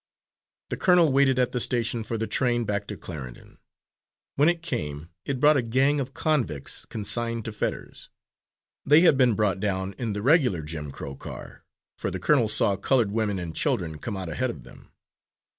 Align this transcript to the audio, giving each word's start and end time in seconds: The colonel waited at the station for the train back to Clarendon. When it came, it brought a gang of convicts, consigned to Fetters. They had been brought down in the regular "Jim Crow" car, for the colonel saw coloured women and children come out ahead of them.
The 0.71 0.77
colonel 0.77 1.11
waited 1.11 1.37
at 1.37 1.51
the 1.51 1.59
station 1.59 2.03
for 2.03 2.17
the 2.17 2.25
train 2.25 2.65
back 2.65 2.87
to 2.87 2.97
Clarendon. 2.97 3.59
When 4.35 4.49
it 4.49 4.63
came, 4.63 5.09
it 5.25 5.39
brought 5.39 5.57
a 5.57 5.61
gang 5.61 5.99
of 5.99 6.15
convicts, 6.15 6.85
consigned 6.85 7.45
to 7.45 7.51
Fetters. 7.51 8.09
They 8.83 9.01
had 9.01 9.15
been 9.15 9.35
brought 9.35 9.59
down 9.59 9.93
in 9.99 10.13
the 10.13 10.23
regular 10.23 10.63
"Jim 10.63 10.89
Crow" 10.89 11.13
car, 11.15 11.65
for 11.99 12.09
the 12.09 12.17
colonel 12.17 12.47
saw 12.47 12.77
coloured 12.77 13.11
women 13.11 13.37
and 13.37 13.55
children 13.55 13.99
come 13.99 14.17
out 14.17 14.27
ahead 14.27 14.49
of 14.49 14.63
them. 14.63 14.89